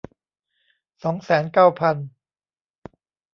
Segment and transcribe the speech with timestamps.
[1.03, 1.95] สองแสนเก้าพัน